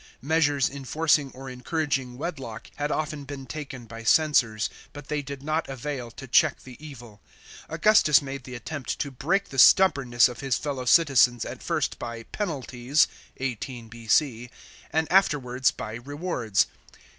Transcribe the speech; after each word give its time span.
Measures 0.23 0.67
enforcing 0.67 1.29
or 1.35 1.47
encouraging 1.47 2.17
wedlock 2.17 2.71
had 2.77 2.91
often 2.91 3.23
been 3.23 3.45
taken 3.45 3.85
by 3.85 4.03
censors, 4.03 4.67
but 4.93 5.09
they 5.09 5.21
did 5.21 5.43
not 5.43 5.69
avail 5.69 6.09
to 6.09 6.27
check 6.27 6.59
the 6.63 6.75
evil. 6.83 7.21
Augustus 7.69 8.19
made 8.19 8.43
the 8.43 8.55
attempt 8.55 8.97
to 8.97 9.11
break 9.11 9.49
the 9.49 9.59
stubbornness 9.59 10.27
of 10.27 10.39
his 10.39 10.57
fellow 10.57 10.85
citizens 10.85 11.45
at 11.45 11.61
first 11.61 11.99
by 11.99 12.23
penalties 12.23 13.05
(18 13.37 13.89
B.C.) 13.89 14.49
and 14.91 15.07
afterwards 15.11 15.69
by 15.69 15.93
rewards. 15.93 16.65